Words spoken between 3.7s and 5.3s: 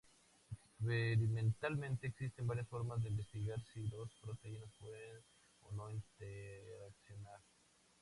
si dos proteínas pueden